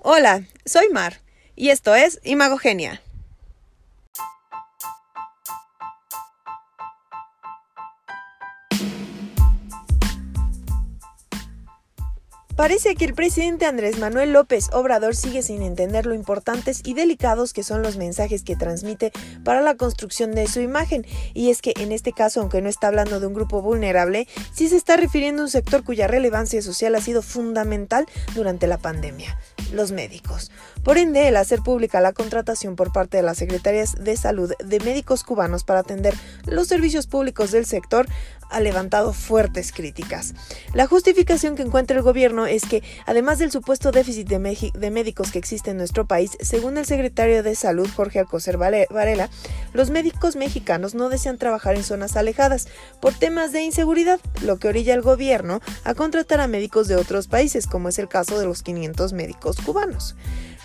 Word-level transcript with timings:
Hola, 0.00 0.44
soy 0.64 0.90
Mar 0.90 1.18
y 1.56 1.70
esto 1.70 1.96
es 1.96 2.20
Imagogenia. 2.22 3.02
Parece 12.58 12.96
que 12.96 13.04
el 13.04 13.14
presidente 13.14 13.66
Andrés 13.66 14.00
Manuel 14.00 14.32
López 14.32 14.68
Obrador 14.72 15.14
sigue 15.14 15.42
sin 15.42 15.62
entender 15.62 16.06
lo 16.06 16.14
importantes 16.14 16.80
y 16.84 16.94
delicados 16.94 17.52
que 17.52 17.62
son 17.62 17.82
los 17.82 17.96
mensajes 17.96 18.42
que 18.42 18.56
transmite 18.56 19.12
para 19.44 19.60
la 19.60 19.76
construcción 19.76 20.32
de 20.32 20.48
su 20.48 20.58
imagen. 20.58 21.06
Y 21.34 21.50
es 21.50 21.62
que 21.62 21.72
en 21.76 21.92
este 21.92 22.12
caso, 22.12 22.40
aunque 22.40 22.60
no 22.60 22.68
está 22.68 22.88
hablando 22.88 23.20
de 23.20 23.28
un 23.28 23.34
grupo 23.34 23.62
vulnerable, 23.62 24.26
sí 24.52 24.68
se 24.68 24.76
está 24.76 24.96
refiriendo 24.96 25.42
a 25.42 25.44
un 25.44 25.50
sector 25.52 25.84
cuya 25.84 26.08
relevancia 26.08 26.60
social 26.60 26.96
ha 26.96 27.00
sido 27.00 27.22
fundamental 27.22 28.06
durante 28.34 28.66
la 28.66 28.78
pandemia 28.78 29.38
los 29.72 29.92
médicos. 29.92 30.50
Por 30.82 30.98
ende, 30.98 31.28
el 31.28 31.36
hacer 31.36 31.60
pública 31.60 32.00
la 32.00 32.12
contratación 32.12 32.76
por 32.76 32.92
parte 32.92 33.16
de 33.18 33.22
las 33.22 33.38
Secretarías 33.38 34.02
de 34.02 34.16
Salud 34.16 34.52
de 34.58 34.80
médicos 34.80 35.24
cubanos 35.24 35.64
para 35.64 35.80
atender 35.80 36.14
los 36.50 36.66
servicios 36.68 37.06
públicos 37.06 37.50
del 37.50 37.66
sector 37.66 38.06
ha 38.50 38.60
levantado 38.60 39.12
fuertes 39.12 39.72
críticas. 39.72 40.34
La 40.74 40.86
justificación 40.86 41.56
que 41.56 41.62
encuentra 41.62 41.96
el 41.96 42.02
gobierno 42.02 42.46
es 42.46 42.64
que, 42.64 42.82
además 43.06 43.38
del 43.38 43.50
supuesto 43.50 43.92
déficit 43.92 44.28
de, 44.28 44.72
de 44.72 44.90
médicos 44.90 45.32
que 45.32 45.38
existe 45.38 45.70
en 45.70 45.76
nuestro 45.76 46.06
país, 46.06 46.36
según 46.40 46.78
el 46.78 46.86
secretario 46.86 47.42
de 47.42 47.54
Salud, 47.54 47.88
Jorge 47.94 48.20
Alcocer 48.20 48.56
Varela, 48.56 49.30
los 49.72 49.90
médicos 49.90 50.36
mexicanos 50.36 50.94
no 50.94 51.08
desean 51.08 51.38
trabajar 51.38 51.76
en 51.76 51.84
zonas 51.84 52.16
alejadas 52.16 52.68
por 53.00 53.14
temas 53.14 53.52
de 53.52 53.62
inseguridad, 53.62 54.20
lo 54.42 54.58
que 54.58 54.68
orilla 54.68 54.94
al 54.94 55.02
gobierno 55.02 55.60
a 55.84 55.94
contratar 55.94 56.40
a 56.40 56.48
médicos 56.48 56.88
de 56.88 56.96
otros 56.96 57.28
países, 57.28 57.66
como 57.66 57.88
es 57.88 57.98
el 57.98 58.08
caso 58.08 58.38
de 58.38 58.46
los 58.46 58.62
500 58.62 59.12
médicos 59.12 59.58
cubanos. 59.58 60.16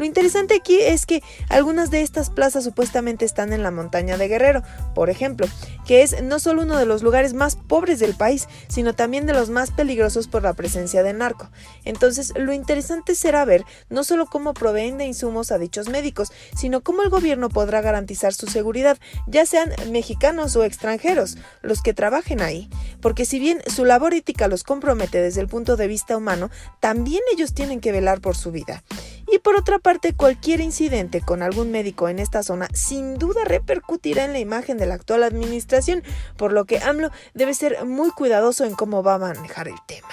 Lo 0.00 0.06
interesante 0.06 0.54
aquí 0.54 0.80
es 0.80 1.04
que 1.04 1.22
algunas 1.50 1.90
de 1.90 2.00
estas 2.00 2.30
plazas 2.30 2.64
supuestamente 2.64 3.26
están 3.26 3.52
en 3.52 3.62
la 3.62 3.70
montaña 3.70 4.16
de 4.16 4.28
Guerrero, 4.28 4.62
por 4.94 5.10
ejemplo, 5.10 5.46
que 5.86 6.02
es 6.02 6.22
no 6.22 6.38
solo 6.38 6.62
uno 6.62 6.76
de 6.76 6.86
los 6.86 7.02
lugares 7.02 7.34
más 7.34 7.56
pobres 7.56 7.98
del 7.98 8.14
país, 8.14 8.48
sino 8.68 8.94
también 8.94 9.26
de 9.26 9.32
los 9.32 9.50
más 9.50 9.70
peligrosos 9.70 10.28
por 10.28 10.42
la 10.42 10.54
presencia 10.54 11.02
de 11.02 11.12
narco. 11.12 11.50
Entonces, 11.84 12.32
lo 12.36 12.52
interesante 12.52 13.14
será 13.14 13.44
ver 13.44 13.64
no 13.88 14.04
solo 14.04 14.26
cómo 14.26 14.54
proveen 14.54 14.98
de 14.98 15.06
insumos 15.06 15.52
a 15.52 15.58
dichos 15.58 15.88
médicos, 15.88 16.32
sino 16.56 16.82
cómo 16.82 17.02
el 17.02 17.10
gobierno 17.10 17.48
podrá 17.48 17.80
garantizar 17.80 18.32
su 18.34 18.46
seguridad, 18.46 18.98
ya 19.26 19.46
sean 19.46 19.72
mexicanos 19.90 20.56
o 20.56 20.64
extranjeros, 20.64 21.38
los 21.62 21.82
que 21.82 21.94
trabajen 21.94 22.42
ahí. 22.42 22.68
Porque 23.00 23.24
si 23.24 23.38
bien 23.38 23.62
su 23.66 23.84
labor 23.84 24.14
ética 24.14 24.48
los 24.48 24.64
compromete 24.64 25.20
desde 25.20 25.40
el 25.40 25.48
punto 25.48 25.76
de 25.76 25.86
vista 25.86 26.16
humano, 26.16 26.50
también 26.80 27.22
ellos 27.32 27.54
tienen 27.54 27.80
que 27.80 27.92
velar 27.92 28.20
por 28.20 28.36
su 28.36 28.52
vida. 28.52 28.82
Y 29.32 29.38
por 29.38 29.54
otra 29.54 29.78
parte, 29.78 30.12
cualquier 30.12 30.60
incidente 30.60 31.20
con 31.20 31.42
algún 31.42 31.70
médico 31.70 32.08
en 32.08 32.18
esta 32.18 32.42
zona 32.42 32.68
sin 32.74 33.16
duda 33.16 33.44
repercutirá 33.44 34.24
en 34.24 34.32
la 34.32 34.40
imagen 34.40 34.76
de 34.76 34.86
la 34.86 34.94
actual 34.94 35.22
administración, 35.22 35.69
por 36.36 36.52
lo 36.52 36.64
que 36.64 36.78
AMLO 36.78 37.10
debe 37.34 37.54
ser 37.54 37.84
muy 37.84 38.10
cuidadoso 38.10 38.64
en 38.64 38.74
cómo 38.74 39.02
va 39.02 39.14
a 39.14 39.18
manejar 39.18 39.68
el 39.68 39.76
tema. 39.86 40.08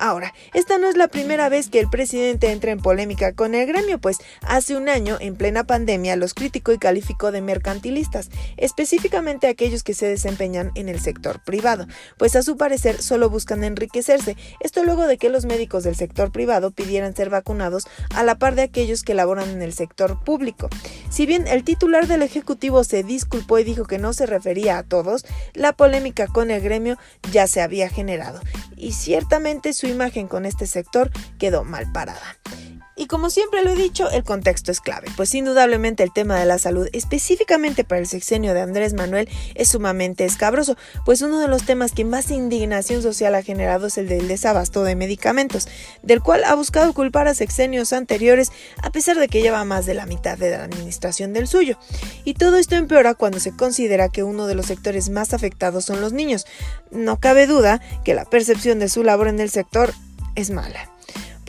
Ahora, 0.00 0.32
esta 0.54 0.78
no 0.78 0.88
es 0.88 0.96
la 0.96 1.08
primera 1.08 1.50
vez 1.50 1.68
que 1.68 1.78
el 1.78 1.90
presidente 1.90 2.50
entra 2.50 2.70
en 2.70 2.80
polémica 2.80 3.34
con 3.34 3.54
el 3.54 3.66
gremio, 3.66 3.98
pues 3.98 4.16
hace 4.40 4.74
un 4.74 4.88
año, 4.88 5.18
en 5.20 5.36
plena 5.36 5.64
pandemia, 5.64 6.16
los 6.16 6.32
criticó 6.32 6.72
y 6.72 6.78
calificó 6.78 7.32
de 7.32 7.42
mercantilistas, 7.42 8.30
específicamente 8.56 9.46
aquellos 9.46 9.82
que 9.82 9.92
se 9.92 10.06
desempeñan 10.06 10.72
en 10.74 10.88
el 10.88 11.00
sector 11.00 11.44
privado, 11.44 11.86
pues 12.16 12.34
a 12.34 12.42
su 12.42 12.56
parecer 12.56 13.02
solo 13.02 13.28
buscan 13.28 13.62
enriquecerse, 13.62 14.38
esto 14.60 14.84
luego 14.84 15.06
de 15.06 15.18
que 15.18 15.28
los 15.28 15.44
médicos 15.44 15.84
del 15.84 15.96
sector 15.96 16.32
privado 16.32 16.70
pidieran 16.70 17.14
ser 17.14 17.28
vacunados 17.28 17.86
a 18.14 18.22
la 18.22 18.38
par 18.38 18.54
de 18.54 18.62
aquellos 18.62 19.02
que 19.02 19.12
laboran 19.12 19.50
en 19.50 19.60
el 19.60 19.74
sector 19.74 20.24
público. 20.24 20.70
Si 21.10 21.26
bien 21.26 21.46
el 21.46 21.62
titular 21.62 22.06
del 22.06 22.22
Ejecutivo 22.22 22.84
se 22.84 23.02
disculpó 23.02 23.58
y 23.58 23.64
dijo 23.64 23.84
que 23.84 23.98
no 23.98 24.14
se 24.14 24.24
refería 24.24 24.78
a 24.78 24.82
todos, 24.82 25.26
la 25.52 25.74
polémica 25.74 26.26
con 26.26 26.50
el 26.50 26.62
gremio 26.62 26.96
ya 27.30 27.46
se 27.46 27.60
había 27.60 27.90
generado. 27.90 28.40
Y 28.76 28.92
ciertamente 28.92 29.74
su 29.74 29.89
imagen 29.90 30.28
con 30.28 30.46
este 30.46 30.66
sector 30.66 31.10
quedó 31.38 31.64
mal 31.64 31.90
parada. 31.92 32.38
Y 33.00 33.06
como 33.06 33.30
siempre 33.30 33.64
lo 33.64 33.70
he 33.70 33.76
dicho, 33.76 34.10
el 34.10 34.24
contexto 34.24 34.70
es 34.70 34.82
clave, 34.82 35.08
pues 35.16 35.34
indudablemente 35.34 36.02
el 36.02 36.12
tema 36.12 36.38
de 36.38 36.44
la 36.44 36.58
salud, 36.58 36.86
específicamente 36.92 37.82
para 37.82 37.98
el 37.98 38.06
sexenio 38.06 38.52
de 38.52 38.60
Andrés 38.60 38.92
Manuel, 38.92 39.26
es 39.54 39.70
sumamente 39.70 40.26
escabroso, 40.26 40.76
pues 41.06 41.22
uno 41.22 41.40
de 41.40 41.48
los 41.48 41.64
temas 41.64 41.92
que 41.92 42.04
más 42.04 42.30
indignación 42.30 43.00
social 43.00 43.34
ha 43.36 43.42
generado 43.42 43.86
es 43.86 43.96
el 43.96 44.06
del 44.06 44.28
desabasto 44.28 44.84
de 44.84 44.96
medicamentos, 44.96 45.66
del 46.02 46.20
cual 46.20 46.44
ha 46.44 46.54
buscado 46.54 46.92
culpar 46.92 47.26
a 47.26 47.32
sexenios 47.32 47.94
anteriores, 47.94 48.52
a 48.82 48.90
pesar 48.90 49.18
de 49.18 49.28
que 49.28 49.40
lleva 49.40 49.64
más 49.64 49.86
de 49.86 49.94
la 49.94 50.04
mitad 50.04 50.36
de 50.36 50.50
la 50.50 50.64
administración 50.64 51.32
del 51.32 51.48
suyo. 51.48 51.78
Y 52.24 52.34
todo 52.34 52.58
esto 52.58 52.74
empeora 52.74 53.14
cuando 53.14 53.40
se 53.40 53.56
considera 53.56 54.10
que 54.10 54.24
uno 54.24 54.46
de 54.46 54.56
los 54.56 54.66
sectores 54.66 55.08
más 55.08 55.32
afectados 55.32 55.86
son 55.86 56.02
los 56.02 56.12
niños. 56.12 56.44
No 56.90 57.18
cabe 57.18 57.46
duda 57.46 57.80
que 58.04 58.12
la 58.12 58.26
percepción 58.26 58.78
de 58.78 58.90
su 58.90 59.02
labor 59.04 59.28
en 59.28 59.40
el 59.40 59.48
sector 59.48 59.94
es 60.34 60.50
mala 60.50 60.89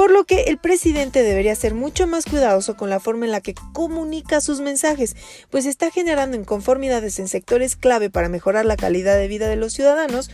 por 0.00 0.10
lo 0.10 0.24
que 0.24 0.44
el 0.44 0.56
presidente 0.56 1.22
debería 1.22 1.54
ser 1.54 1.74
mucho 1.74 2.06
más 2.06 2.24
cuidadoso 2.24 2.74
con 2.74 2.88
la 2.88 3.00
forma 3.00 3.26
en 3.26 3.32
la 3.32 3.42
que 3.42 3.52
comunica 3.74 4.40
sus 4.40 4.60
mensajes, 4.60 5.14
pues 5.50 5.66
está 5.66 5.90
generando 5.90 6.38
inconformidades 6.38 7.18
en 7.18 7.28
sectores 7.28 7.76
clave 7.76 8.08
para 8.08 8.30
mejorar 8.30 8.64
la 8.64 8.78
calidad 8.78 9.18
de 9.18 9.28
vida 9.28 9.46
de 9.46 9.56
los 9.56 9.74
ciudadanos 9.74 10.30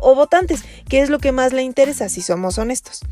o 0.00 0.16
votantes, 0.16 0.64
que 0.88 1.00
es 1.00 1.10
lo 1.10 1.20
que 1.20 1.30
más 1.30 1.52
le 1.52 1.62
interesa 1.62 2.08
si 2.08 2.22
somos 2.22 2.58
honestos. 2.58 3.02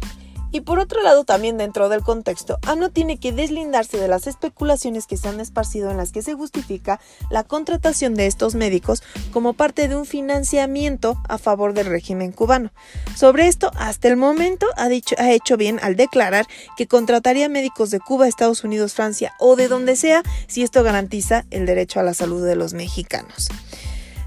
Y 0.52 0.60
por 0.60 0.78
otro 0.78 1.02
lado, 1.02 1.24
también 1.24 1.56
dentro 1.56 1.88
del 1.88 2.02
contexto, 2.02 2.58
AMLO 2.66 2.90
tiene 2.90 3.18
que 3.18 3.32
deslindarse 3.32 3.96
de 3.96 4.06
las 4.06 4.26
especulaciones 4.26 5.06
que 5.06 5.16
se 5.16 5.28
han 5.28 5.40
esparcido 5.40 5.90
en 5.90 5.96
las 5.96 6.12
que 6.12 6.22
se 6.22 6.34
justifica 6.34 7.00
la 7.30 7.42
contratación 7.42 8.14
de 8.14 8.26
estos 8.26 8.54
médicos 8.54 9.02
como 9.32 9.54
parte 9.54 9.88
de 9.88 9.96
un 9.96 10.04
financiamiento 10.04 11.16
a 11.28 11.38
favor 11.38 11.72
del 11.72 11.86
régimen 11.86 12.32
cubano. 12.32 12.70
Sobre 13.16 13.48
esto, 13.48 13.70
hasta 13.76 14.08
el 14.08 14.16
momento 14.16 14.66
ha, 14.76 14.88
dicho, 14.88 15.16
ha 15.18 15.32
hecho 15.32 15.56
bien 15.56 15.80
al 15.82 15.96
declarar 15.96 16.46
que 16.76 16.86
contrataría 16.86 17.48
médicos 17.48 17.90
de 17.90 18.00
Cuba, 18.00 18.28
Estados 18.28 18.62
Unidos, 18.62 18.92
Francia 18.92 19.32
o 19.38 19.56
de 19.56 19.68
donde 19.68 19.96
sea 19.96 20.22
si 20.46 20.62
esto 20.62 20.82
garantiza 20.82 21.46
el 21.50 21.64
derecho 21.64 21.98
a 21.98 22.02
la 22.02 22.14
salud 22.14 22.44
de 22.44 22.56
los 22.56 22.74
mexicanos. 22.74 23.48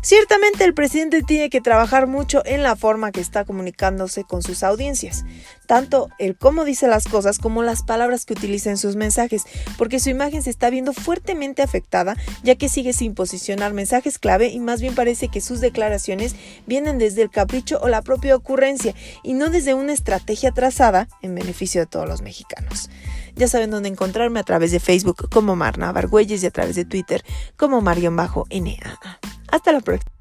Ciertamente 0.05 0.63
el 0.65 0.75
presidente 0.75 1.23
tiene 1.23 1.49
que 1.49 1.61
trabajar 1.61 2.05
mucho 2.05 2.43
en 2.45 2.61
la 2.61 2.75
forma 2.75 3.11
que 3.11 3.21
está 3.21 3.43
comunicándose 3.43 4.23
con 4.23 4.43
sus 4.43 4.61
audiencias, 4.61 5.25
tanto 5.65 6.09
el 6.19 6.37
cómo 6.37 6.63
dice 6.63 6.87
las 6.87 7.05
cosas 7.05 7.39
como 7.39 7.63
las 7.63 7.81
palabras 7.81 8.23
que 8.23 8.33
utiliza 8.33 8.69
en 8.69 8.77
sus 8.77 8.95
mensajes, 8.95 9.45
porque 9.79 9.99
su 9.99 10.11
imagen 10.11 10.43
se 10.43 10.51
está 10.51 10.69
viendo 10.69 10.93
fuertemente 10.93 11.63
afectada 11.63 12.15
ya 12.43 12.53
que 12.53 12.69
sigue 12.69 12.93
sin 12.93 13.15
posicionar 13.15 13.73
mensajes 13.73 14.19
clave 14.19 14.49
y 14.49 14.59
más 14.59 14.79
bien 14.79 14.93
parece 14.93 15.29
que 15.29 15.41
sus 15.41 15.59
declaraciones 15.59 16.35
vienen 16.67 16.99
desde 16.99 17.23
el 17.23 17.31
capricho 17.31 17.79
o 17.81 17.87
la 17.87 18.03
propia 18.03 18.35
ocurrencia 18.35 18.93
y 19.23 19.33
no 19.33 19.49
desde 19.49 19.73
una 19.73 19.93
estrategia 19.93 20.51
trazada 20.51 21.07
en 21.23 21.33
beneficio 21.33 21.81
de 21.81 21.87
todos 21.87 22.07
los 22.07 22.21
mexicanos. 22.21 22.91
Ya 23.35 23.47
saben 23.47 23.71
dónde 23.71 23.89
encontrarme 23.89 24.39
a 24.39 24.43
través 24.43 24.71
de 24.71 24.79
Facebook 24.79 25.29
como 25.31 25.55
Marna 25.55 25.91
Bargüelles 25.91 26.43
y 26.43 26.45
a 26.45 26.51
través 26.51 26.75
de 26.75 26.85
Twitter 26.85 27.23
como 27.57 27.81
Marion-NAA. 27.81 29.24
Hasta 29.55 29.71
la 29.71 29.79
próxima. 29.79 30.14